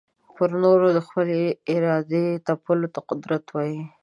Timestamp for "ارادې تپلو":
1.75-2.87